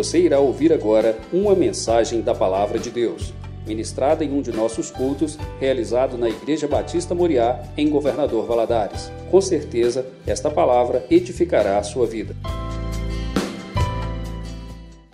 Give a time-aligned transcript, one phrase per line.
[0.00, 3.34] Você irá ouvir agora uma mensagem da Palavra de Deus,
[3.66, 9.12] ministrada em um de nossos cultos, realizado na Igreja Batista Moriá, em Governador Valadares.
[9.30, 12.34] Com certeza, esta palavra edificará a sua vida.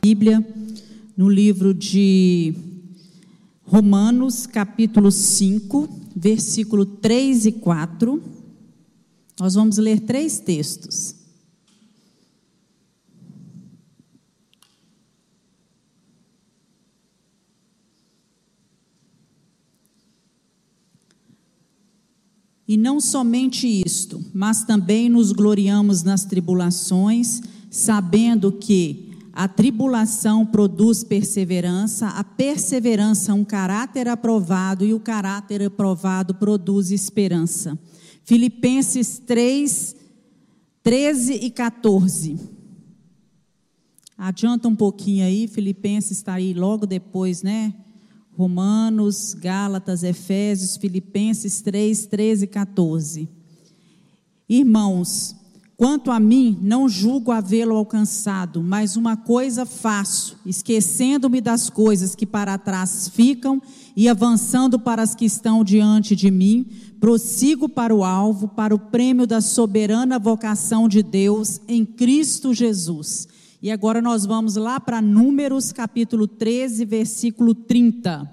[0.00, 0.40] Bíblia,
[1.16, 2.54] no livro de
[3.64, 8.22] Romanos, capítulo 5, versículo 3 e 4.
[9.40, 11.15] Nós vamos ler três textos.
[22.69, 31.05] E não somente isto, mas também nos gloriamos nas tribulações, sabendo que a tribulação produz
[31.05, 37.79] perseverança, a perseverança um caráter aprovado e o caráter aprovado produz esperança.
[38.25, 39.95] Filipenses 3,
[40.83, 42.41] 13 e 14.
[44.19, 47.75] Adianta um pouquinho aí, Filipenses está aí logo depois, né?
[48.37, 53.29] Romanos, Gálatas, Efésios, Filipenses 3, 13 e 14.
[54.47, 55.34] Irmãos,
[55.75, 62.27] quanto a mim, não julgo havê-lo alcançado, mas uma coisa faço, esquecendo-me das coisas que
[62.27, 63.61] para trás ficam
[63.97, 66.67] e avançando para as que estão diante de mim,
[67.01, 73.27] prossigo para o alvo, para o prêmio da soberana vocação de Deus em Cristo Jesus.
[73.67, 78.33] E agora nós vamos lá para Números capítulo 13, versículo 30.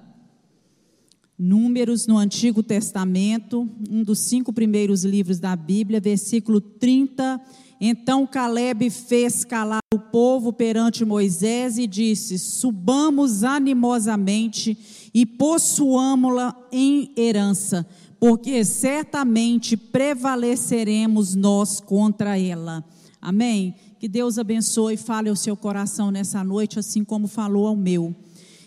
[1.40, 7.42] Números no Antigo Testamento, um dos cinco primeiros livros da Bíblia, versículo 30.
[7.81, 14.78] Então Caleb fez calar o povo perante Moisés e disse: Subamos animosamente
[15.16, 17.88] e possuamo-la em herança,
[18.20, 22.86] porque certamente prevaleceremos nós contra ela.
[23.20, 23.73] Amém?
[24.04, 28.14] Que Deus abençoe e fale ao seu coração nessa noite, assim como falou ao meu.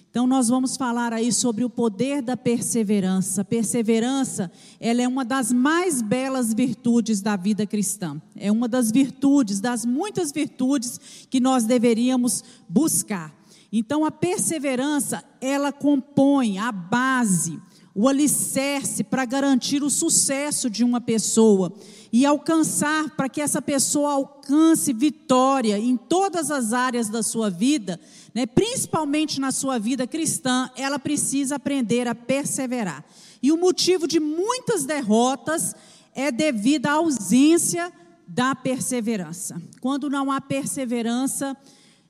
[0.09, 3.45] Então nós vamos falar aí sobre o poder da perseverança.
[3.45, 8.19] Perseverança, ela é uma das mais belas virtudes da vida cristã.
[8.35, 10.99] É uma das virtudes, das muitas virtudes
[11.29, 13.31] que nós deveríamos buscar.
[13.71, 17.61] Então a perseverança, ela compõe a base,
[17.99, 21.73] o alicerce para garantir o sucesso de uma pessoa
[22.13, 27.99] e alcançar, para que essa pessoa alcance vitória em todas as áreas da sua vida,
[28.35, 33.03] né, principalmente na sua vida cristã, ela precisa aprender a perseverar.
[33.43, 35.75] E o motivo de muitas derrotas
[36.15, 37.91] é devido à ausência
[38.29, 39.61] da perseverança.
[39.81, 41.57] Quando não há perseverança,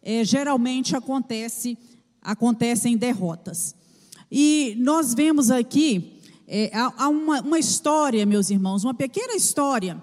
[0.03, 1.79] é, geralmente acontece
[2.21, 3.76] acontecem derrotas.
[4.31, 10.03] E nós vemos aqui é, há uma, uma, história, meus irmãos, uma pequena história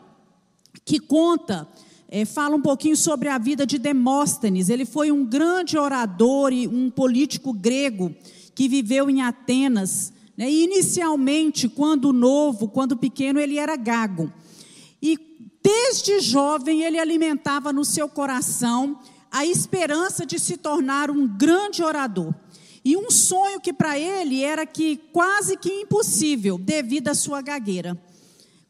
[0.84, 1.67] que conta,
[2.09, 4.69] é, fala um pouquinho sobre a vida de Demóstenes.
[4.69, 8.13] Ele foi um grande orador e um político grego
[8.53, 10.12] que viveu em Atenas.
[10.35, 14.31] Né, e inicialmente, quando novo, quando pequeno, ele era gago.
[15.01, 15.17] E
[15.63, 19.00] desde jovem ele alimentava no seu coração
[19.31, 22.33] a esperança de se tornar um grande orador.
[22.83, 27.97] E um sonho que para ele era que quase que impossível, devido à sua gagueira.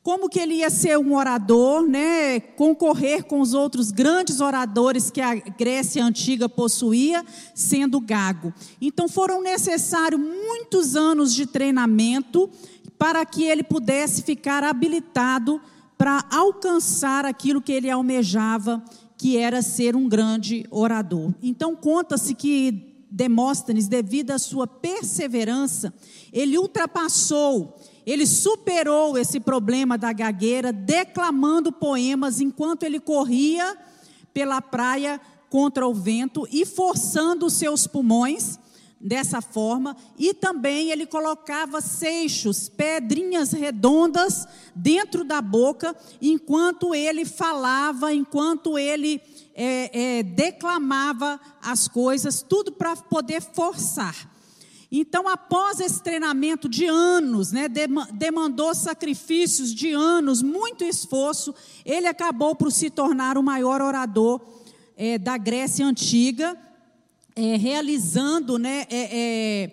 [0.04, 5.22] Como que ele ia ser um orador, né, concorrer com os outros grandes oradores que
[5.22, 7.26] a Grécia antiga possuía,
[7.56, 8.54] sendo gago.
[8.82, 12.50] Então foram necessários muitos anos de treinamento
[12.98, 15.60] para que ele pudesse ficar habilitado
[15.98, 18.84] para alcançar aquilo que ele almejava,
[19.18, 21.34] que era ser um grande orador.
[21.42, 25.94] Então conta-se que Demóstenes, devido à sua perseverança,
[26.32, 33.78] ele ultrapassou, ele superou esse problema da gagueira, declamando poemas enquanto ele corria
[34.34, 38.58] pela praia contra o vento e forçando os seus pulmões
[39.04, 48.14] dessa forma, e também ele colocava seixos, pedrinhas redondas dentro da boca, enquanto ele falava,
[48.14, 49.22] enquanto ele
[49.54, 54.32] é, é, declamava as coisas, tudo para poder forçar.
[54.96, 57.68] Então, após esse treinamento de anos, né,
[58.14, 64.40] demandou sacrifícios de anos, muito esforço, ele acabou por se tornar o maior orador
[64.96, 66.56] é, da Grécia Antiga,
[67.36, 69.72] é, realizando né, é, é,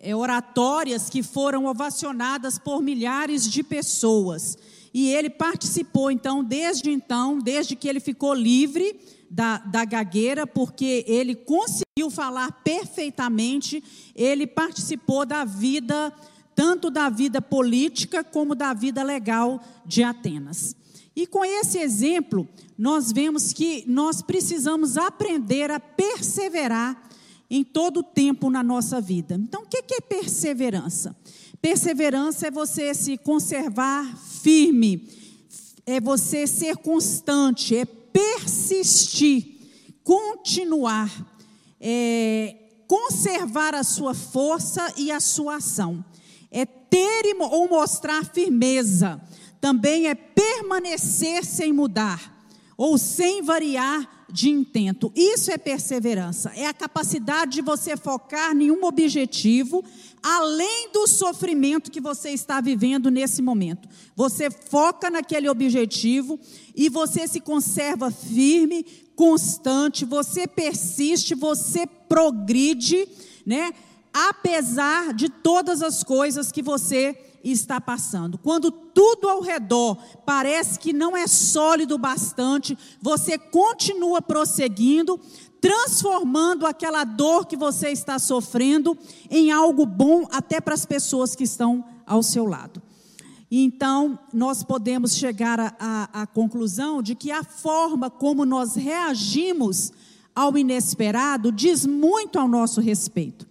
[0.00, 4.56] é, oratórias que foram ovacionadas por milhares de pessoas.
[4.92, 8.98] E ele participou, então, desde então, desde que ele ficou livre
[9.30, 13.82] da, da gagueira, porque ele conseguiu falar perfeitamente,
[14.14, 16.12] ele participou da vida,
[16.56, 20.74] tanto da vida política como da vida legal de Atenas.
[21.14, 22.48] E com esse exemplo,
[22.78, 27.10] nós vemos que nós precisamos aprender a perseverar
[27.50, 29.34] em todo o tempo na nossa vida.
[29.34, 31.16] Então, o que é perseverança?
[31.60, 35.08] Perseverança é você se conservar firme,
[35.84, 39.58] é você ser constante, é persistir,
[40.02, 41.10] continuar,
[41.80, 42.56] é
[42.86, 46.04] conservar a sua força e a sua ação,
[46.50, 49.20] é ter ou mostrar firmeza,
[49.60, 52.38] também é permanecer sem mudar
[52.76, 55.12] ou sem variar de intento.
[55.14, 59.84] Isso é perseverança, é a capacidade de você focar em um objetivo
[60.22, 63.88] além do sofrimento que você está vivendo nesse momento.
[64.14, 66.38] Você foca naquele objetivo
[66.74, 68.84] e você se conserva firme,
[69.16, 73.06] constante, você persiste, você progride,
[73.44, 73.72] né?
[74.12, 78.38] Apesar de todas as coisas que você está passando.
[78.38, 85.18] Quando tudo ao redor parece que não é sólido bastante, você continua prosseguindo,
[85.60, 88.96] transformando aquela dor que você está sofrendo
[89.30, 92.82] em algo bom até para as pessoas que estão ao seu lado.
[93.50, 99.92] Então, nós podemos chegar à conclusão de que a forma como nós reagimos
[100.34, 103.48] ao inesperado diz muito ao nosso respeito.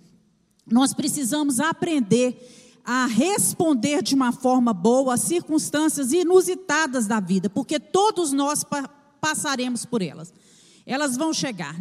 [0.65, 7.79] Nós precisamos aprender a responder de uma forma boa às circunstâncias inusitadas da vida, porque
[7.79, 8.89] todos nós pa
[9.21, 10.33] passaremos por elas.
[10.87, 11.75] Elas vão chegar.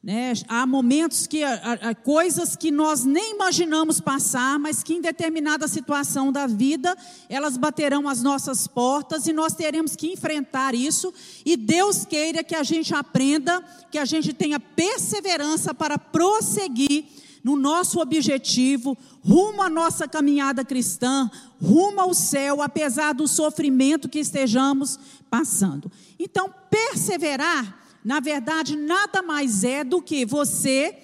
[0.00, 0.34] Né?
[0.46, 5.66] Há momentos que há, há coisas que nós nem imaginamos passar, mas que em determinada
[5.66, 6.96] situação da vida
[7.28, 11.12] elas baterão as nossas portas e nós teremos que enfrentar isso.
[11.44, 17.06] E Deus queira que a gente aprenda, que a gente tenha perseverança para prosseguir
[17.42, 21.30] no nosso objetivo, rumo à nossa caminhada cristã,
[21.60, 24.98] rumo ao céu, apesar do sofrimento que estejamos
[25.30, 25.90] passando.
[26.18, 30.96] Então, perseverar, na verdade, nada mais é do que você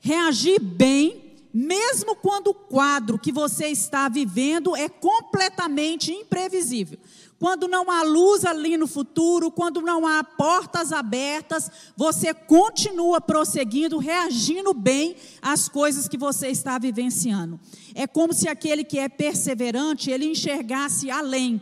[0.00, 6.98] reagir bem, mesmo quando o quadro que você está vivendo é completamente imprevisível.
[7.38, 13.98] Quando não há luz ali no futuro, quando não há portas abertas, você continua prosseguindo,
[13.98, 17.60] reagindo bem às coisas que você está vivenciando.
[17.94, 21.60] É como se aquele que é perseverante, ele enxergasse além.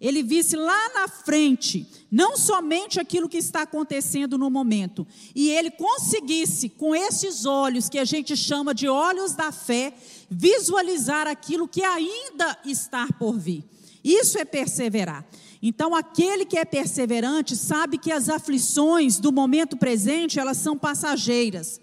[0.00, 5.70] Ele visse lá na frente, não somente aquilo que está acontecendo no momento, e ele
[5.70, 9.94] conseguisse, com esses olhos que a gente chama de olhos da fé,
[10.28, 13.62] visualizar aquilo que ainda está por vir.
[14.04, 15.24] Isso é perseverar.
[15.62, 21.80] Então, aquele que é perseverante sabe que as aflições do momento presente, elas são passageiras.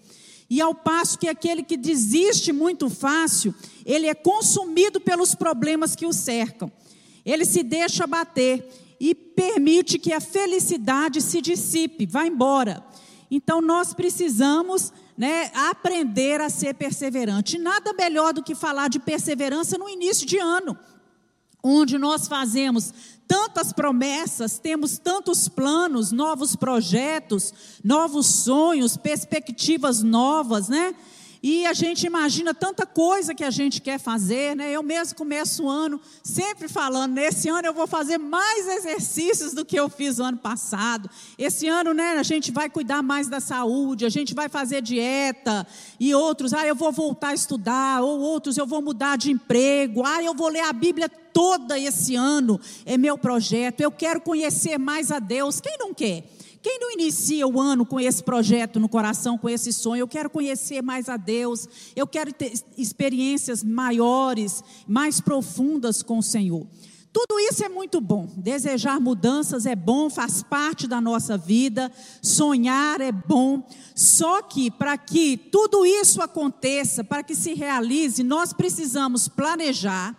[0.50, 3.56] E ao passo que aquele que desiste muito fácil,
[3.86, 6.70] ele é consumido pelos problemas que o cercam.
[7.26, 8.68] Ele se deixa bater
[9.00, 12.84] e permite que a felicidade se dissipe, vá embora.
[13.32, 17.58] Então nós precisamos né, aprender a ser perseverante.
[17.58, 20.78] Nada melhor do que falar de perseverança no início de ano
[21.64, 22.94] onde nós fazemos
[23.28, 27.54] tantas promessas, temos tantos planos, novos projetos,
[27.84, 30.96] novos sonhos, perspectivas novas, né?
[31.42, 34.72] E a gente imagina tanta coisa que a gente quer fazer, né?
[34.72, 39.64] Eu mesmo começo o ano sempre falando, nesse ano eu vou fazer mais exercícios do
[39.64, 41.10] que eu fiz o ano passado.
[41.38, 45.66] Esse ano, né, a gente vai cuidar mais da saúde, a gente vai fazer dieta
[45.98, 50.04] e outros, ah, eu vou voltar a estudar, ou outros eu vou mudar de emprego,
[50.06, 51.08] ah, eu vou ler a Bíblia
[51.40, 52.60] toda esse ano.
[52.86, 53.80] É meu projeto.
[53.80, 55.62] Eu quero conhecer mais a Deus.
[55.62, 56.26] Quem não quer?
[56.62, 60.02] Quem não inicia o ano com esse projeto no coração, com esse sonho?
[60.02, 66.24] Eu quero conhecer mais a Deus, eu quero ter experiências maiores, mais profundas com o
[66.24, 66.68] Senhor.
[67.12, 68.30] Tudo isso é muito bom.
[68.38, 71.92] Desejar mudanças é bom, faz parte da nossa vida.
[72.22, 73.68] Sonhar é bom.
[73.96, 80.16] Só que para que tudo isso aconteça, para que se realize, nós precisamos planejar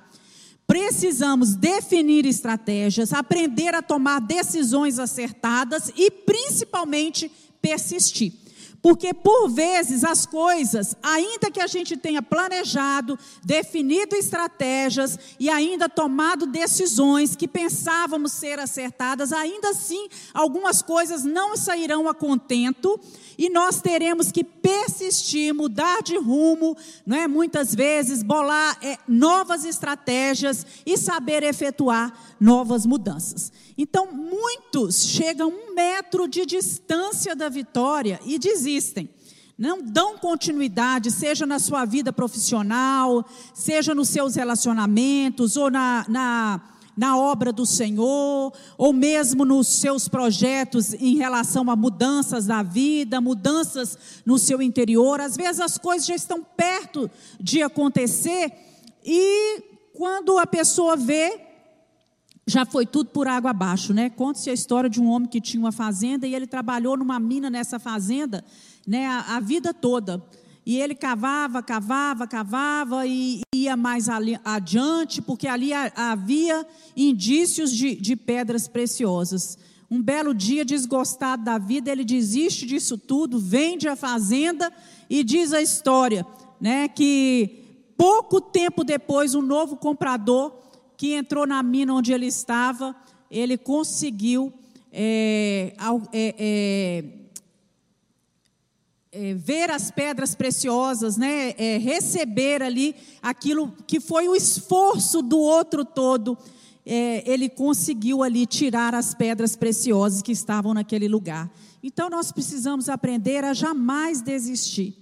[0.71, 7.29] Precisamos definir estratégias, aprender a tomar decisões acertadas e, principalmente,
[7.61, 8.33] persistir.
[8.83, 15.89] Porque por vezes as coisas, ainda que a gente tenha planejado, definido estratégias e ainda
[15.89, 22.99] tomado decisões que pensávamos ser acertadas, ainda assim algumas coisas não sairão a contento
[23.37, 27.27] e nós teremos que persistir, mudar de rumo, não é?
[27.27, 33.51] Muitas vezes bolar é, novas estratégias e saber efetuar novas mudanças.
[33.79, 38.39] Então, muitos chegam a um metro de distância da vitória e
[38.71, 39.11] desistem.
[39.59, 46.61] Não dão continuidade, seja na sua vida profissional, seja nos seus relacionamentos ou na, na
[46.97, 53.23] na obra do Senhor, ou mesmo nos seus projetos em relação a mudanças na vida,
[53.23, 53.97] mudanças
[54.27, 55.19] no seu interior.
[55.19, 57.11] Às vezes as coisas já estão perto
[57.41, 58.53] de acontecer
[59.03, 59.63] e
[59.95, 61.41] quando a pessoa vê,
[62.51, 64.11] já foi tudo por água abaixo, né?
[64.11, 67.49] Conta-se a história de um homem que tinha uma fazenda e ele trabalhou numa mina
[67.49, 68.45] nessa fazenda,
[68.87, 70.23] né, a, a vida toda.
[70.67, 76.67] E ele cavava, cavava, cavava e ia mais ali, adiante, porque ali havia
[76.97, 79.57] indícios de, de pedras preciosas.
[79.89, 84.73] Um belo dia, desgostado da vida, ele desiste disso tudo, vende a fazenda
[85.09, 86.27] e diz a história,
[86.61, 87.65] né, que
[87.97, 90.61] pouco tempo depois, um novo comprador
[91.01, 92.95] que entrou na mina onde ele estava,
[93.31, 94.53] ele conseguiu
[94.93, 95.73] é,
[96.13, 97.05] é, é,
[99.11, 105.39] é, ver as pedras preciosas, né, é, receber ali aquilo que foi o esforço do
[105.39, 106.37] outro todo,
[106.85, 111.51] é, ele conseguiu ali tirar as pedras preciosas que estavam naquele lugar.
[111.83, 114.95] Então nós precisamos aprender a jamais desistir,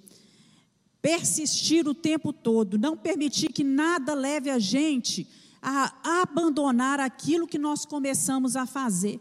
[1.03, 5.27] persistir o tempo todo, não permitir que nada leve a gente
[5.69, 9.21] a abandonar aquilo que nós começamos a fazer.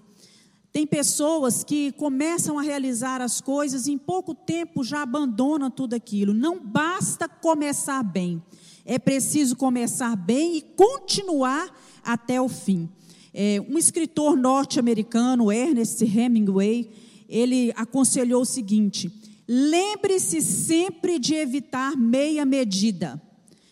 [0.72, 5.94] Tem pessoas que começam a realizar as coisas e em pouco tempo já abandonam tudo
[5.94, 6.34] aquilo.
[6.34, 8.42] Não basta começar bem,
[8.86, 11.70] é preciso começar bem e continuar
[12.04, 12.89] até o fim.
[13.34, 16.89] É, um escritor norte-americano, Ernest Hemingway,
[17.27, 19.12] ele aconselhou o seguinte:
[19.48, 23.22] lembre-se sempre de evitar meia medida.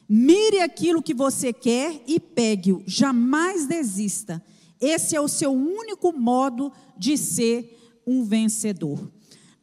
[0.07, 4.43] Mire aquilo que você quer e pegue-o, jamais desista.
[4.79, 9.12] Esse é o seu único modo de ser um vencedor.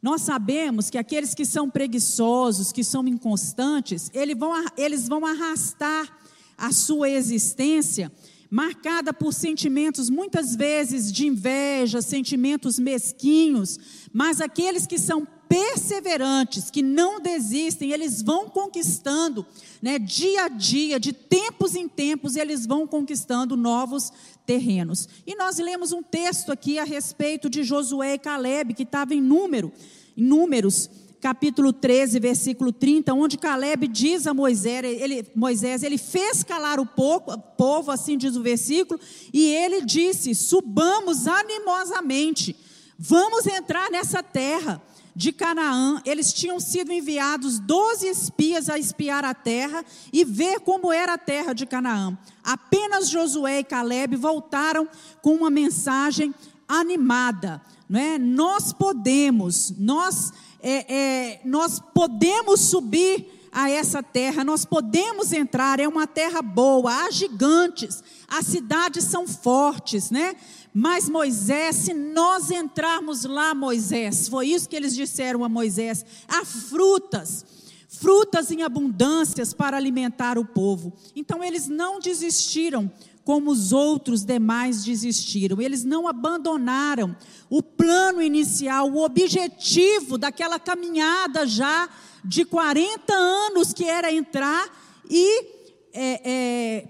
[0.03, 6.19] Nós sabemos que aqueles que são preguiçosos, que são inconstantes, eles vão, eles vão arrastar
[6.59, 8.11] a sua existência
[8.51, 13.79] marcada por sentimentos muitas vezes de inveja, sentimentos mesquinhos,
[14.13, 19.45] mas aqueles que são perseverantes, que não desistem, eles vão conquistando,
[19.83, 24.11] né, dia a dia, de tempos em tempos, eles vão conquistando novos
[24.47, 25.07] terrenos.
[25.27, 29.21] E nós lemos um texto aqui a respeito de Josué e Caleb, que estava em
[29.21, 29.71] número,
[30.17, 30.89] em números,
[31.21, 36.87] capítulo 13, versículo 30, onde Caleb diz a Moisés, ele, Moisés, ele fez calar o
[36.87, 38.99] povo, povo, assim diz o versículo,
[39.31, 42.57] e ele disse: subamos animosamente,
[42.99, 44.81] vamos entrar nessa terra
[45.15, 50.93] de Canaã, eles tinham sido enviados doze espias a espiar a terra e ver como
[50.93, 52.17] era a terra de Canaã.
[52.43, 54.89] Apenas Josué e Caleb voltaram
[55.21, 56.35] com uma mensagem
[56.67, 58.19] animada, não é?
[58.19, 65.87] Nós podemos, nós, é, é, nós podemos subir a essa terra, nós podemos entrar, é
[65.87, 70.35] uma terra boa, há gigantes, as cidades são fortes, né?
[70.75, 76.45] Mas Moisés, se nós entrarmos lá, Moisés, foi isso que eles disseram a Moisés: há
[76.45, 77.45] frutas,
[77.89, 80.93] frutas em abundâncias para alimentar o povo.
[81.15, 82.91] Então eles não desistiram
[83.25, 85.61] como os outros demais desistiram.
[85.61, 87.15] Eles não abandonaram
[87.51, 91.89] o plano inicial, o objetivo daquela caminhada já
[92.25, 94.71] de 40 anos que era entrar
[95.09, 95.45] e
[95.93, 96.89] é, é,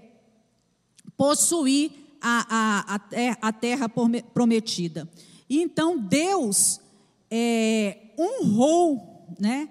[1.17, 3.89] possuir a, a, a, terra
[4.33, 5.09] prometida.
[5.49, 6.79] E então Deus
[7.29, 9.67] é, honrou, né,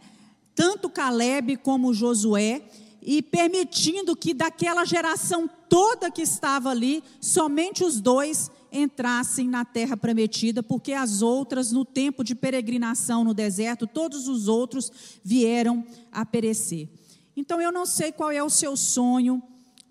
[0.55, 2.63] tanto Caleb como Josué,
[3.01, 9.97] e permitindo que daquela geração toda que estava ali, somente os dois entrassem na terra
[9.97, 14.93] prometida, porque as outras, no tempo de peregrinação no deserto, todos os outros
[15.25, 16.89] vieram a perecer.
[17.37, 19.43] Então eu não sei qual é o seu sonho,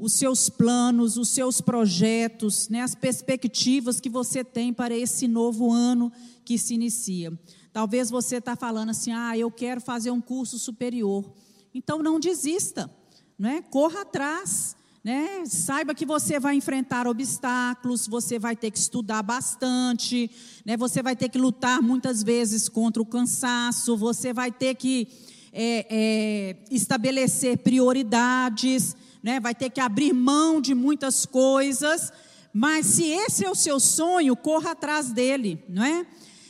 [0.01, 5.71] os seus planos, os seus projetos, né, as perspectivas que você tem para esse novo
[5.71, 6.11] ano
[6.43, 7.31] que se inicia.
[7.71, 11.31] Talvez você está falando assim, ah, eu quero fazer um curso superior.
[11.71, 12.89] Então não desista,
[13.37, 13.61] né?
[13.69, 14.75] corra atrás.
[15.03, 15.45] Né?
[15.45, 20.31] Saiba que você vai enfrentar obstáculos, você vai ter que estudar bastante,
[20.65, 20.75] né?
[20.75, 25.07] você vai ter que lutar muitas vezes contra o cansaço, você vai ter que
[25.53, 29.39] é, é, estabelecer prioridades né?
[29.39, 32.11] vai ter que abrir mão de muitas coisas,
[32.53, 36.05] mas se esse é o seu sonho, corra atrás dele, não é?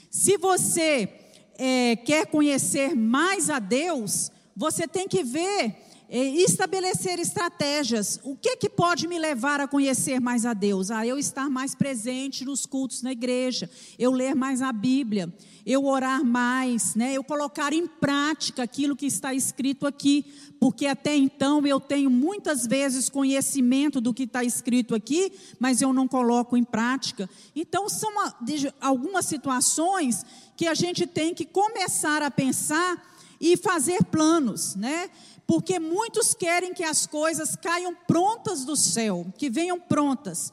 [0.09, 1.09] Se você
[1.57, 5.75] é, quer conhecer mais a Deus, você tem que ver
[6.19, 8.19] estabelecer estratégias.
[8.23, 10.91] O que, que pode me levar a conhecer mais a Deus?
[10.91, 15.33] Ah, eu estar mais presente nos cultos na igreja, eu ler mais a Bíblia,
[15.65, 17.13] eu orar mais, né?
[17.13, 20.25] eu colocar em prática aquilo que está escrito aqui,
[20.59, 25.93] porque até então eu tenho muitas vezes conhecimento do que está escrito aqui, mas eu
[25.93, 27.29] não coloco em prática.
[27.55, 28.11] Então, são
[28.81, 30.25] algumas situações
[30.57, 35.09] que a gente tem que começar a pensar e fazer planos, né?
[35.51, 40.49] Porque muitos querem que as coisas caiam prontas do céu, que venham prontas.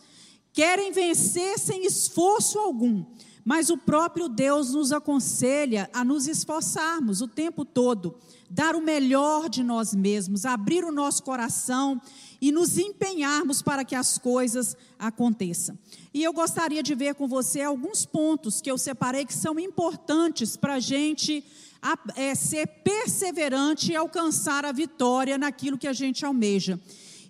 [0.53, 3.05] Querem vencer sem esforço algum,
[3.45, 8.17] mas o próprio Deus nos aconselha a nos esforçarmos o tempo todo,
[8.51, 12.03] dar o melhor de nós mesmos, abrir o nosso coração
[12.41, 15.79] e nos empenharmos para que as coisas aconteçam.
[16.13, 20.57] E eu gostaria de ver com você alguns pontos que eu separei que são importantes
[20.57, 21.45] para a gente
[21.83, 26.79] a, é, ser perseverante e alcançar a vitória naquilo que a gente almeja.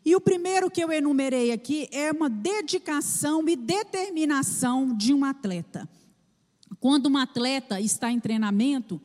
[0.05, 5.89] E o primeiro que eu enumerei aqui é uma dedicação e determinação de um atleta.
[6.81, 9.01] Quando um atleta está em treinamento,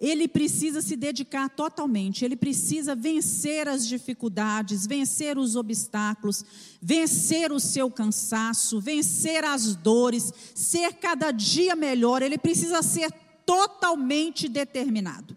[0.00, 6.44] ele precisa se dedicar totalmente, ele precisa vencer as dificuldades, vencer os obstáculos,
[6.80, 13.12] vencer o seu cansaço, vencer as dores, ser cada dia melhor, ele precisa ser
[13.48, 15.34] totalmente determinado.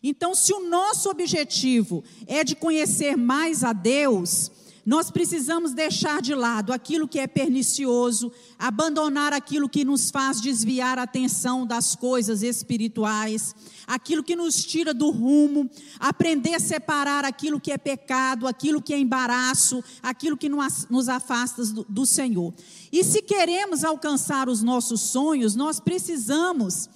[0.00, 4.48] Então, se o nosso objetivo é de conhecer mais a Deus,
[4.86, 11.00] nós precisamos deixar de lado aquilo que é pernicioso, abandonar aquilo que nos faz desviar
[11.00, 13.56] a atenção das coisas espirituais,
[13.88, 18.94] aquilo que nos tira do rumo, aprender a separar aquilo que é pecado, aquilo que
[18.94, 22.54] é embaraço, aquilo que nos afasta do, Senhor.
[22.92, 26.88] E se queremos alcançar os nossos sonhos, nós precisamos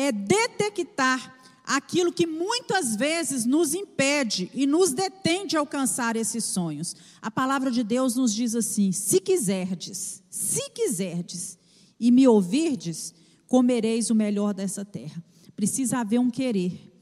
[0.00, 6.96] é detectar aquilo que muitas vezes nos impede e nos detém de alcançar esses sonhos.
[7.22, 11.58] A palavra de Deus nos diz assim: se quiserdes, se quiserdes
[11.98, 13.14] e me ouvirdes,
[13.46, 15.22] comereis o melhor dessa terra.
[15.54, 16.92] Precisa haver um querer,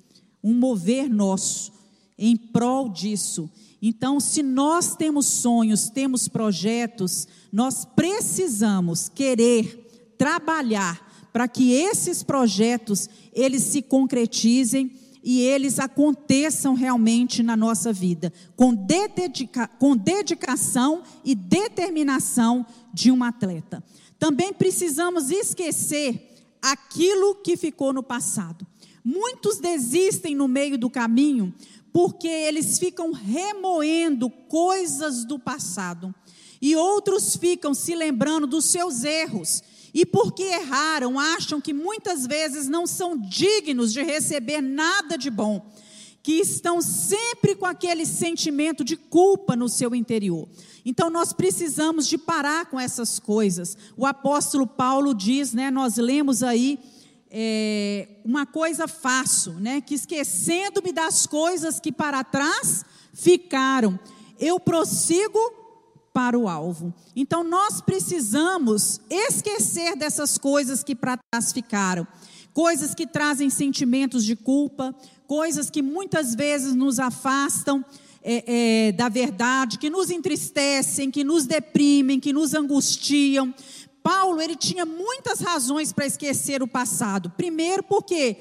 [0.42, 1.72] um mover nosso
[2.18, 3.48] em prol disso.
[3.80, 13.08] Então, se nós temos sonhos, temos projetos, nós precisamos querer trabalhar para que esses projetos
[13.32, 14.92] eles se concretizem
[15.22, 22.64] e eles aconteçam realmente na nossa vida, com, dedica com dedicação e determinação
[22.94, 23.82] de um atleta.
[24.18, 28.66] Também precisamos esquecer aquilo que ficou no passado.
[29.04, 31.54] Muitos desistem no meio do caminho
[31.92, 36.14] porque eles ficam remoendo coisas do passado.
[36.60, 42.68] E outros ficam se lembrando dos seus erros e porque erraram, acham que muitas vezes
[42.68, 45.70] não são dignos de receber nada de bom,
[46.22, 50.48] que estão sempre com aquele sentimento de culpa no seu interior.
[50.84, 53.76] Então nós precisamos de parar com essas coisas.
[53.96, 56.78] O apóstolo Paulo diz, né, nós lemos aí
[57.30, 63.98] é, uma coisa fácil, né, que esquecendo-me das coisas que para trás ficaram,
[64.38, 65.38] eu prossigo
[66.18, 66.92] para o alvo.
[67.14, 72.04] Então nós precisamos esquecer dessas coisas que para trás ficaram,
[72.52, 74.92] coisas que trazem sentimentos de culpa,
[75.28, 77.84] coisas que muitas vezes nos afastam
[78.20, 83.54] é, é, da verdade, que nos entristecem, que nos deprimem, que nos angustiam.
[84.02, 87.30] Paulo ele tinha muitas razões para esquecer o passado.
[87.36, 88.38] Primeiro porque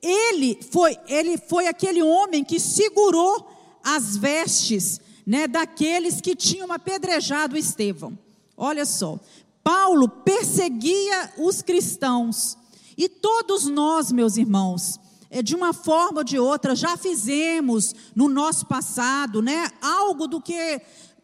[0.00, 3.46] ele foi ele foi aquele homem que segurou
[3.84, 8.18] as vestes né, daqueles que tinham apedrejado Estevão.
[8.56, 9.20] Olha só,
[9.62, 12.56] Paulo perseguia os cristãos,
[12.96, 18.26] e todos nós, meus irmãos, é, de uma forma ou de outra, já fizemos no
[18.26, 20.80] nosso passado, né, algo do que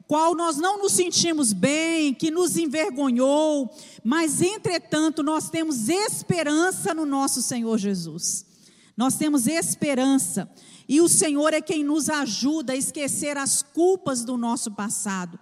[0.06, 7.06] qual nós não nos sentimos bem, que nos envergonhou, mas entretanto nós temos esperança no
[7.06, 8.44] nosso Senhor Jesus.
[8.94, 10.46] Nós temos esperança.
[10.88, 15.38] E o Senhor é quem nos ajuda a esquecer as culpas do nosso passado.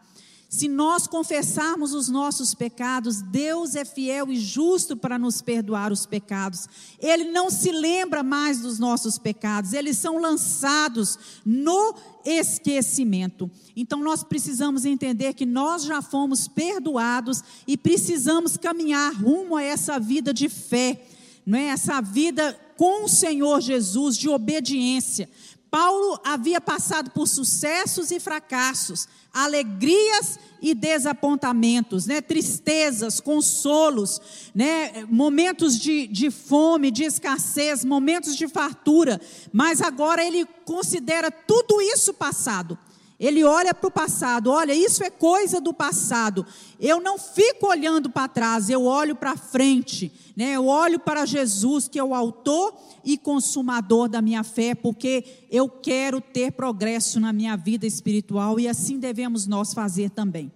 [0.52, 6.04] Se nós confessarmos os nossos pecados, Deus é fiel e justo para nos perdoar os
[6.04, 6.68] pecados.
[7.00, 13.50] Ele não se lembra mais dos nossos pecados, eles são lançados no esquecimento.
[13.74, 19.98] Então nós precisamos entender que nós já fomos perdoados e precisamos caminhar rumo a essa
[19.98, 21.02] vida de fé,
[21.46, 21.68] não é?
[21.68, 25.30] Essa vida com o Senhor Jesus de obediência,
[25.70, 32.20] Paulo havia passado por sucessos e fracassos, alegrias e desapontamentos, né?
[32.20, 34.20] tristezas, consolos,
[34.52, 35.06] né?
[35.08, 39.20] momentos de, de fome, de escassez, momentos de fartura,
[39.52, 42.76] mas agora ele considera tudo isso passado.
[43.22, 46.44] Ele olha para o passado, olha, isso é coisa do passado.
[46.80, 50.54] Eu não fico olhando para trás, eu olho para frente, né?
[50.56, 55.68] Eu olho para Jesus, que é o autor e consumador da minha fé, porque eu
[55.68, 60.50] quero ter progresso na minha vida espiritual e assim devemos nós fazer também.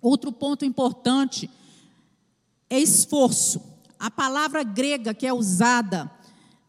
[0.00, 1.50] Outro ponto importante
[2.70, 3.60] é esforço.
[3.98, 6.10] A palavra grega que é usada,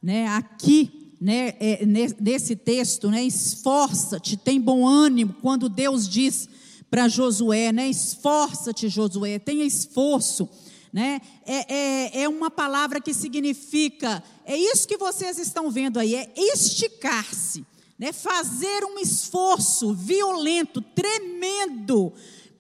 [0.04, 1.83] né, aqui né, é,
[2.21, 6.47] nesse texto, né, esforça-te, tem bom ânimo, quando Deus diz
[6.88, 10.47] para Josué, né, esforça-te, Josué, tenha esforço,
[10.93, 16.13] né, é, é, é uma palavra que significa, é isso que vocês estão vendo aí,
[16.13, 17.65] é esticar-se,
[17.97, 22.13] né, fazer um esforço violento, tremendo,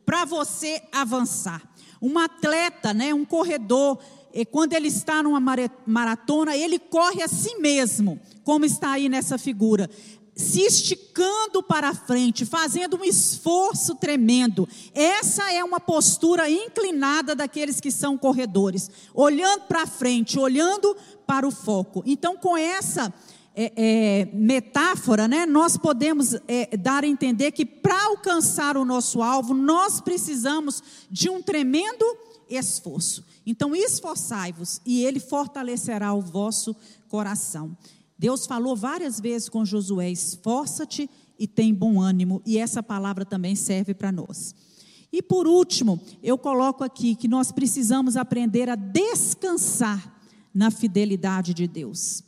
[0.03, 1.61] para você avançar.
[2.01, 3.99] Um atleta, né, um corredor,
[4.43, 5.41] quando ele está numa
[5.85, 9.89] maratona, ele corre a si mesmo, como está aí nessa figura,
[10.35, 14.67] se esticando para frente, fazendo um esforço tremendo.
[14.93, 20.95] Essa é uma postura inclinada daqueles que são corredores, olhando para frente, olhando
[21.25, 22.03] para o foco.
[22.05, 23.13] Então, com essa
[23.55, 29.21] é, é, metáfora, né, nós podemos é, dar a entender que para alcançar o nosso
[29.21, 32.05] alvo, nós precisamos de um tremendo
[32.49, 33.25] esforço.
[33.45, 36.75] Então, esforçai-vos, e ele fortalecerá o vosso
[37.07, 37.77] coração.
[38.17, 43.55] Deus falou várias vezes com Josué: esforça-te e tem bom ânimo, e essa palavra também
[43.55, 44.55] serve para nós.
[45.11, 50.13] E por último, eu coloco aqui que nós precisamos aprender a descansar
[50.53, 52.23] na fidelidade de Deus.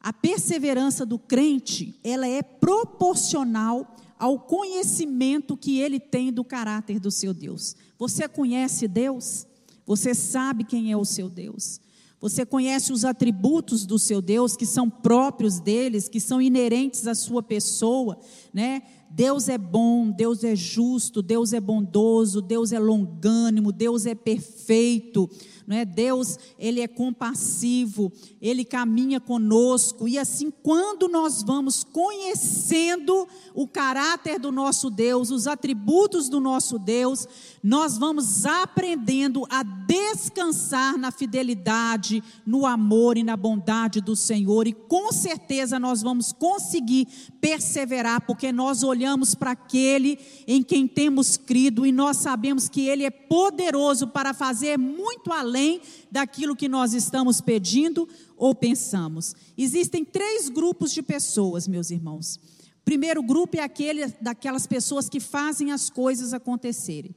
[0.00, 7.10] A perseverança do crente, ela é proporcional ao conhecimento que ele tem do caráter do
[7.10, 7.76] seu Deus.
[7.98, 9.46] Você conhece Deus?
[9.86, 11.80] Você sabe quem é o seu Deus.
[12.20, 17.14] Você conhece os atributos do seu Deus que são próprios deles, que são inerentes à
[17.14, 18.18] sua pessoa,
[18.52, 18.82] né?
[19.08, 25.30] Deus é bom, Deus é justo, Deus é bondoso, Deus é longânimo, Deus é perfeito
[25.68, 25.84] não é?
[25.84, 34.38] Deus, ele é compassivo, ele caminha conosco e assim quando nós vamos conhecendo o caráter
[34.38, 37.28] do nosso Deus, os atributos do nosso Deus,
[37.62, 44.72] nós vamos aprendendo a descansar na fidelidade, no amor e na bondade do Senhor e
[44.72, 47.06] com certeza nós vamos conseguir
[47.42, 53.04] perseverar porque nós olhamos para aquele em quem temos crido e nós sabemos que ele
[53.04, 59.34] é poderoso para fazer muito além além daquilo que nós estamos pedindo ou pensamos.
[59.56, 62.36] Existem três grupos de pessoas, meus irmãos.
[62.80, 67.14] O primeiro grupo é aquele daquelas pessoas que fazem as coisas acontecerem.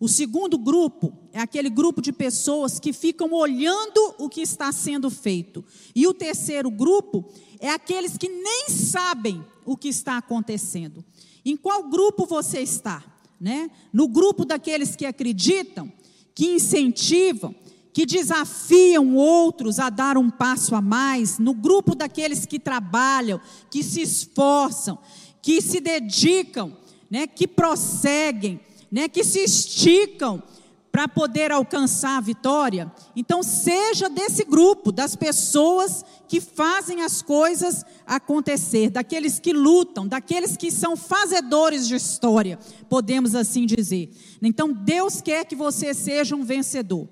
[0.00, 5.08] O segundo grupo é aquele grupo de pessoas que ficam olhando o que está sendo
[5.10, 5.64] feito.
[5.94, 7.24] E o terceiro grupo
[7.60, 11.04] é aqueles que nem sabem o que está acontecendo.
[11.44, 13.04] Em qual grupo você está?
[13.40, 13.70] Né?
[13.92, 15.92] No grupo daqueles que acreditam,
[16.34, 17.54] que incentivam,
[17.92, 23.82] que desafiam outros a dar um passo a mais, no grupo daqueles que trabalham, que
[23.82, 24.98] se esforçam,
[25.42, 26.76] que se dedicam,
[27.10, 30.42] né, que prosseguem, né, que se esticam
[30.90, 32.92] para poder alcançar a vitória.
[33.16, 40.54] Então, seja desse grupo, das pessoas que fazem as coisas acontecer, daqueles que lutam, daqueles
[40.54, 42.58] que são fazedores de história,
[42.90, 44.10] podemos assim dizer.
[44.42, 47.08] Então, Deus quer que você seja um vencedor.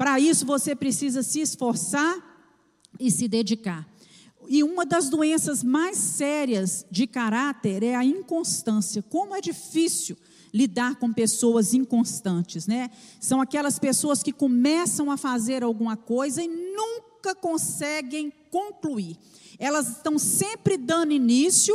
[0.00, 2.16] Para isso você precisa se esforçar
[2.98, 3.86] e se dedicar.
[4.48, 9.02] E uma das doenças mais sérias de caráter é a inconstância.
[9.02, 10.16] Como é difícil
[10.54, 12.90] lidar com pessoas inconstantes, né?
[13.20, 19.18] São aquelas pessoas que começam a fazer alguma coisa e nunca conseguem concluir.
[19.58, 21.74] Elas estão sempre dando início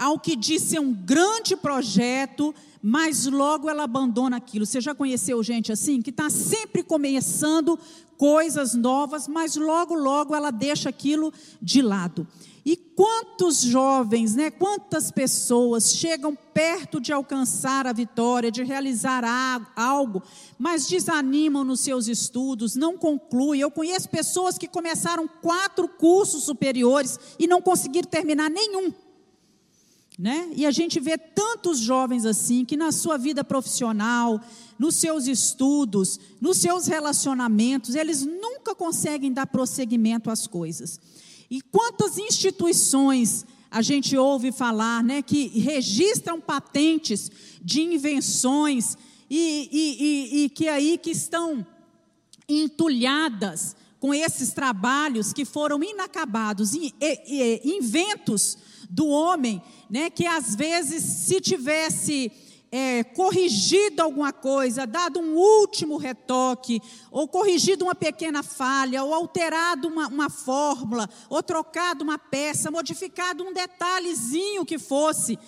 [0.00, 4.64] ao que diz ser um grande projeto, mas logo ela abandona aquilo.
[4.64, 7.78] Você já conheceu gente assim, que está sempre começando
[8.16, 12.26] coisas novas, mas logo, logo ela deixa aquilo de lado.
[12.64, 19.22] E quantos jovens, né, quantas pessoas chegam perto de alcançar a vitória, de realizar
[19.76, 20.22] algo,
[20.58, 23.60] mas desanimam nos seus estudos, não concluem.
[23.60, 28.94] Eu conheço pessoas que começaram quatro cursos superiores e não conseguiram terminar nenhum.
[30.20, 30.50] Né?
[30.54, 34.38] E a gente vê tantos jovens assim que na sua vida profissional,
[34.78, 41.00] nos seus estudos, nos seus relacionamentos, eles nunca conseguem dar prosseguimento às coisas.
[41.50, 47.30] E quantas instituições a gente ouve falar, né, que registram patentes
[47.62, 48.98] de invenções
[49.30, 51.66] e, e, e, e que aí que estão
[52.46, 56.72] entulhadas com esses trabalhos que foram inacabados,
[57.64, 58.58] inventos
[58.90, 62.30] do homem, né, que às vezes se tivesse
[62.72, 69.88] é, corrigido alguma coisa, dado um último retoque, ou corrigido uma pequena falha, ou alterado
[69.88, 75.38] uma, uma fórmula, ou trocado uma peça, modificado um detalhezinho que fosse,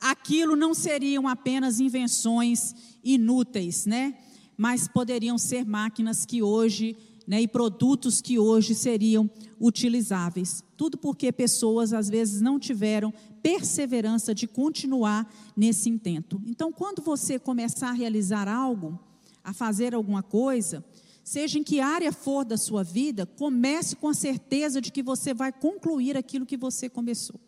[0.00, 4.16] aquilo não seriam apenas invenções inúteis, né?
[4.56, 9.30] Mas poderiam ser máquinas que hoje, né, e produtos que hoje seriam
[9.60, 10.62] utilizáveis.
[10.78, 13.12] Tudo porque pessoas às vezes não tiveram
[13.42, 16.40] perseverança de continuar nesse intento.
[16.46, 18.96] Então, quando você começar a realizar algo,
[19.42, 20.84] a fazer alguma coisa,
[21.24, 25.34] seja em que área for da sua vida, comece com a certeza de que você
[25.34, 27.40] vai concluir aquilo que você começou.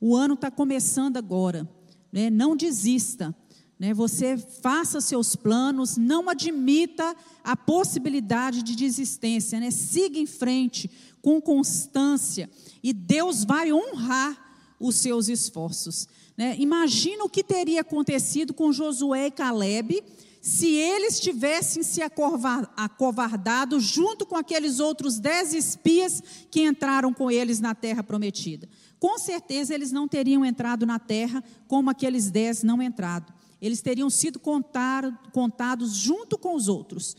[0.00, 1.70] O ano está começando agora,
[2.12, 2.30] né?
[2.30, 3.32] não desista.
[3.80, 3.94] Né?
[3.94, 9.70] Você faça seus planos, não admita a possibilidade de desistência, né?
[9.70, 10.90] siga em frente
[11.22, 12.50] com constância
[12.82, 16.06] e Deus vai honrar os seus esforços.
[16.36, 16.56] Né?
[16.58, 20.04] Imagina o que teria acontecido com Josué e Caleb
[20.42, 27.60] se eles tivessem se acovardado junto com aqueles outros dez espias que entraram com eles
[27.60, 28.68] na terra prometida.
[28.98, 33.39] Com certeza eles não teriam entrado na terra como aqueles dez não entraram.
[33.60, 37.16] Eles teriam sido contar, contados junto com os outros.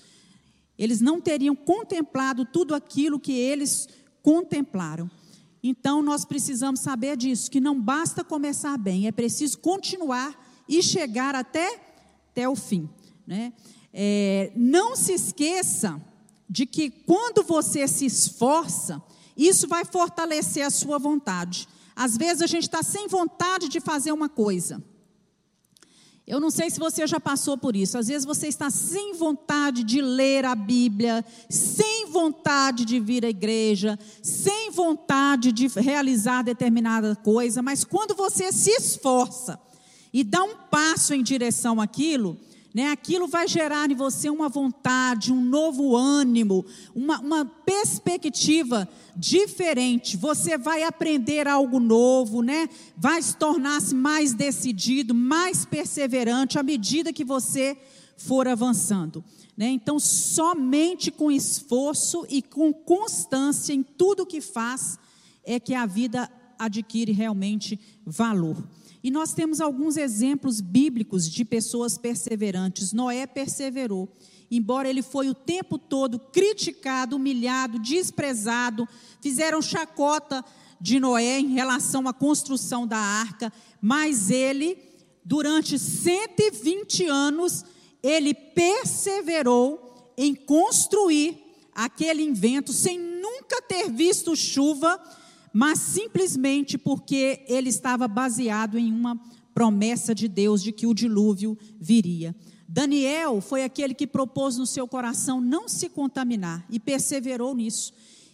[0.78, 3.88] Eles não teriam contemplado tudo aquilo que eles
[4.24, 5.10] contemplaram.
[5.64, 11.36] Então nós precisamos saber disso, que não basta começar bem, é preciso continuar e chegar
[11.36, 11.80] até,
[12.32, 12.90] até o fim.
[13.28, 13.54] Né?
[13.94, 16.02] É, não se esqueça
[16.50, 19.02] de que quando você se esforça,
[19.38, 21.68] isso vai fortalecer a sua vontade.
[21.96, 24.84] Às vezes a gente está sem vontade de fazer uma coisa.
[26.26, 27.98] Eu não sei se você já passou por isso.
[27.98, 33.30] Às vezes você está sem vontade de ler a Bíblia, sem vontade de vir à
[33.30, 39.60] igreja, sem vontade de realizar determinada coisa, mas quando você se esforça
[40.14, 42.38] e dá um passo em direção àquilo,
[42.74, 50.16] né, aquilo vai gerar em você uma vontade, um novo ânimo, uma, uma perspectiva diferente.
[50.16, 52.70] Você vai aprender algo novo, né?
[52.96, 57.78] vai se tornar-se mais decidido, mais perseverante à medida que você
[58.16, 59.24] for avançando.
[59.58, 59.70] Né?
[59.70, 64.98] Então, somente com esforço e com constância em tudo que faz
[65.44, 68.64] é que a vida adquire realmente valor.
[69.04, 72.94] E nós temos alguns exemplos bíblicos de pessoas perseverantes.
[72.94, 74.08] Noé perseverou,
[74.50, 78.88] embora ele foi o tempo todo criticado, humilhado, desprezado,
[79.20, 80.46] fizeram chacota
[80.80, 84.78] de Noé em relação à construção da arca, mas ele,
[85.24, 87.66] durante 120 anos,
[88.04, 91.38] ele perseverou em construir
[91.74, 95.00] aquele invento sem nunca ter visto chuva
[95.54, 99.20] mas simplesmente porque ele estava baseado em uma
[99.54, 102.36] promessa de Deus de que o dilúvio viria.
[102.68, 107.94] Daniel foi aquele que propôs no seu coração não se contaminar e perseverou nisso.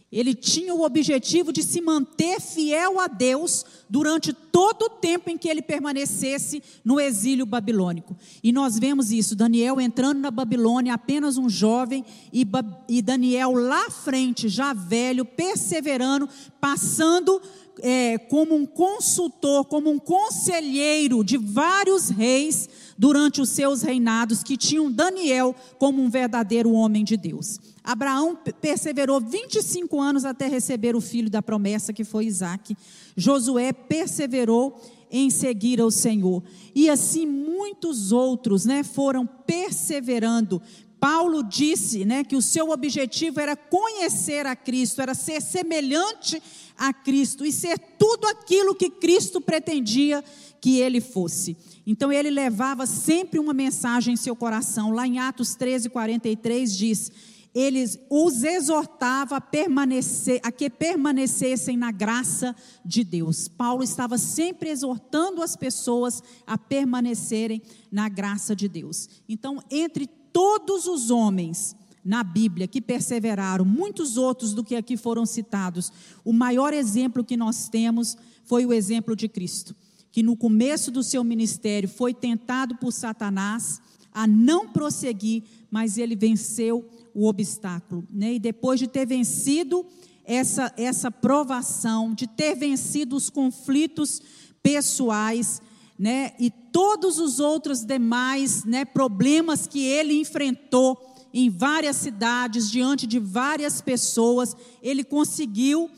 [0.10, 5.38] Ele tinha o objetivo de se manter fiel a Deus durante todo o tempo em
[5.38, 8.16] que ele permanecesse no exílio babilônico.
[8.42, 12.48] E nós vemos isso: Daniel entrando na Babilônia, apenas um jovem, e,
[12.88, 16.30] e Daniel lá à frente, já velho, perseverando,
[16.62, 17.42] passando
[17.82, 24.58] é, como um consultor, como um conselheiro de vários reis durante os seus reinados, que
[24.58, 27.60] tinham Daniel como um verdadeiro homem de Deus.
[27.84, 32.76] Abraão perseverou 25 anos até receber o filho da promessa, que foi Isaac.
[33.16, 34.82] Josué perseverou
[35.12, 36.44] em seguir ao Senhor.
[36.74, 40.62] E assim muitos outros, né, foram perseverando.
[41.00, 46.42] Paulo disse, né, que o seu objetivo era conhecer a Cristo, era ser semelhante
[46.78, 50.24] a Cristo e ser tudo aquilo que Cristo pretendia
[50.60, 51.56] que ele fosse.
[51.86, 54.92] Então ele levava sempre uma mensagem em seu coração.
[54.92, 57.12] Lá em Atos 13, 43 diz:
[57.58, 63.48] ele os exortava a, permanecer, a que permanecessem na graça de Deus.
[63.48, 69.10] Paulo estava sempre exortando as pessoas a permanecerem na graça de Deus.
[69.28, 75.26] Então, entre todos os homens na Bíblia que perseveraram, muitos outros do que aqui foram
[75.26, 75.92] citados,
[76.24, 79.76] o maior exemplo que nós temos foi o exemplo de Cristo,
[80.12, 83.82] que no começo do seu ministério foi tentado por Satanás
[84.18, 88.08] a não prosseguir, mas ele venceu o obstáculo.
[88.12, 88.36] Né?
[88.36, 89.84] E depois de ter vencido
[90.24, 94.22] essa, essa provação, de ter vencido os conflitos
[94.62, 95.60] pessoais,
[95.98, 100.96] né, e todos os outros demais né, problemas que ele enfrentou
[101.34, 105.90] em várias cidades, diante de várias pessoas, ele conseguiu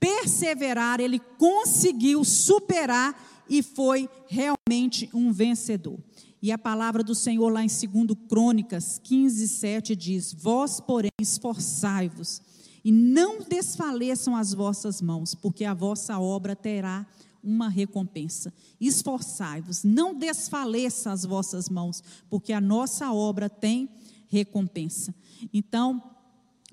[0.00, 5.98] perseverar, ele conseguiu superar e foi realmente um vencedor.
[6.42, 12.42] E a palavra do Senhor lá em 2 Crônicas 15, 7 diz: Vós, porém, esforçai-vos
[12.84, 17.06] e não desfaleçam as vossas mãos, porque a vossa obra terá
[17.44, 18.52] uma recompensa.
[18.80, 23.88] Esforçai-vos, não desfaleça as vossas mãos, porque a nossa obra tem
[24.26, 25.14] recompensa.
[25.52, 26.02] Então,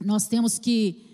[0.03, 1.05] nós temos que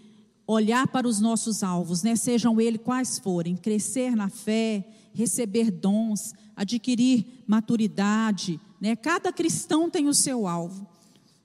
[0.48, 2.16] olhar para os nossos alvos, né?
[2.16, 8.96] Sejam eles quais forem, crescer na fé, receber dons, adquirir maturidade, né?
[8.96, 10.86] Cada cristão tem o seu alvo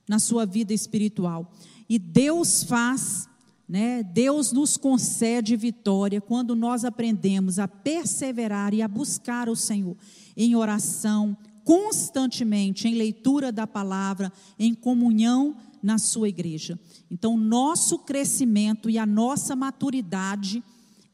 [0.07, 1.51] na sua vida espiritual.
[1.89, 3.29] E Deus faz
[3.71, 4.03] né?
[4.03, 9.95] Deus nos concede vitória quando nós aprendemos a perseverar e a buscar o Senhor
[10.35, 14.29] em oração, constantemente, em leitura da palavra,
[14.59, 16.77] em comunhão na sua igreja.
[17.09, 20.61] Então, nosso crescimento e a nossa maturidade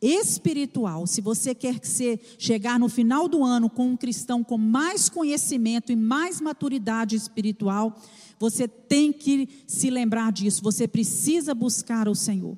[0.01, 5.09] espiritual, se você quer ser, chegar no final do ano com um cristão com mais
[5.09, 7.99] conhecimento e mais maturidade espiritual,
[8.39, 10.61] você tem que se lembrar disso.
[10.63, 12.55] Você precisa buscar o Senhor.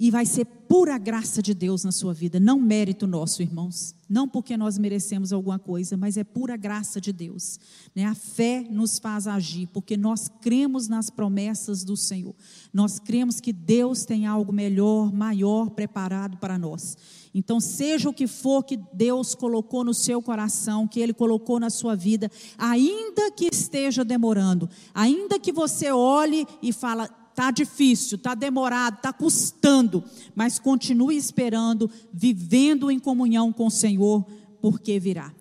[0.00, 3.96] E vai ser pura graça de Deus na sua vida, não mérito nosso, irmãos.
[4.08, 7.58] Não porque nós merecemos alguma coisa, mas é pura graça de Deus.
[7.96, 8.04] Né?
[8.04, 12.32] A fé nos faz agir, porque nós cremos nas promessas do Senhor.
[12.72, 16.96] Nós cremos que Deus tem algo melhor, maior preparado para nós.
[17.34, 21.70] Então, seja o que for que Deus colocou no seu coração, que Ele colocou na
[21.70, 28.34] sua vida, ainda que esteja demorando, ainda que você olhe e fala, Está difícil, está
[28.34, 30.02] demorado, está custando,
[30.34, 34.26] mas continue esperando, vivendo em comunhão com o Senhor,
[34.60, 35.32] porque virá.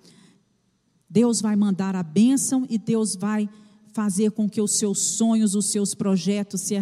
[1.09, 3.49] Deus vai mandar a bênção e Deus vai
[3.93, 6.75] fazer com que os seus sonhos, os seus projetos se,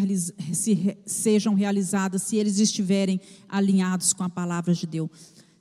[0.53, 5.09] se, sejam realizados, se eles estiverem alinhados com a palavra de Deus.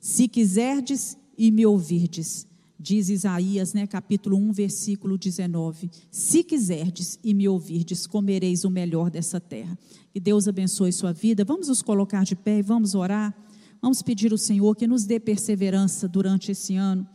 [0.01, 2.45] Se quiserdes e me ouvirdes,
[2.85, 9.09] diz Isaías, né, capítulo 1, versículo 19: Se quiserdes e me ouvirdes, comereis o melhor
[9.09, 9.75] dessa terra.
[10.13, 11.43] Que Deus abençoe sua vida.
[11.43, 13.33] Vamos nos colocar de pé e vamos orar.
[13.81, 17.07] Vamos pedir ao Senhor que nos dê perseverança durante esse ano,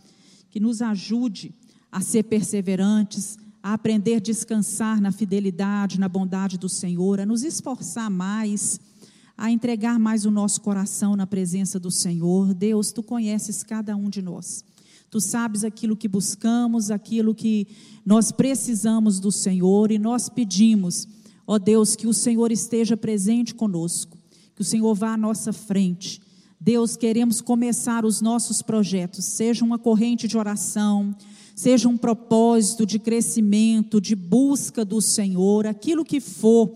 [0.50, 1.54] que nos ajude
[1.90, 7.44] a ser perseverantes, a aprender a descansar na fidelidade, na bondade do Senhor, a nos
[7.44, 8.80] esforçar mais,
[9.38, 12.54] a entregar mais o nosso coração na presença do Senhor.
[12.54, 14.64] Deus, tu conheces cada um de nós.
[15.10, 17.66] Tu sabes aquilo que buscamos, aquilo que
[18.06, 21.08] nós precisamos do Senhor e nós pedimos,
[21.44, 24.16] ó Deus, que o Senhor esteja presente conosco,
[24.54, 26.22] que o Senhor vá à nossa frente.
[26.60, 31.16] Deus, queremos começar os nossos projetos, seja uma corrente de oração,
[31.56, 36.72] seja um propósito de crescimento, de busca do Senhor, aquilo que for,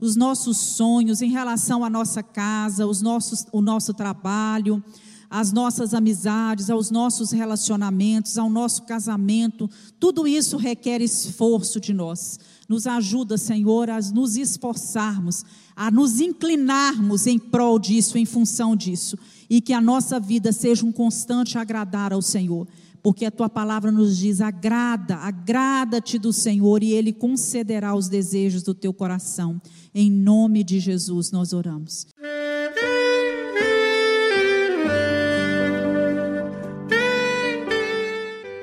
[0.00, 4.82] os nossos sonhos em relação à nossa casa, os nossos, o nosso trabalho,
[5.30, 9.68] às nossas amizades, aos nossos relacionamentos, ao nosso casamento,
[10.00, 12.38] tudo isso requer esforço de nós.
[12.68, 19.18] Nos ajuda, Senhor, a nos esforçarmos, a nos inclinarmos em prol disso, em função disso,
[19.48, 22.66] e que a nossa vida seja um constante agradar ao Senhor.
[23.02, 28.62] Porque a tua palavra nos diz: agrada, agrada-te do Senhor, e Ele concederá os desejos
[28.62, 29.60] do teu coração.
[29.94, 32.06] Em nome de Jesus nós oramos.